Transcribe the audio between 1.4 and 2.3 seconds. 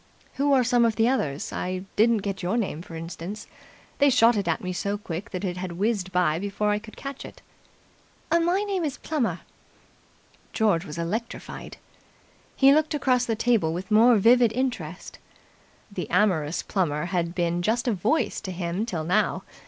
I didn't